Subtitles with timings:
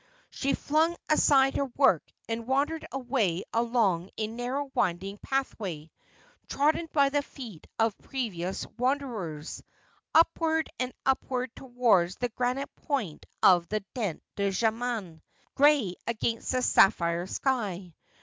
[0.31, 5.91] She flung aside her work, and wandered away along a narrow winding pathway,
[6.49, 9.61] trodden by the feet of previous wan derers,
[10.15, 15.21] upward and upward towards the granite point of the Dent du Jaman,
[15.53, 17.93] gray against the sapphire sky.